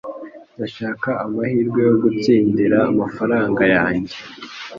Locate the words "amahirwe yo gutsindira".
1.23-2.77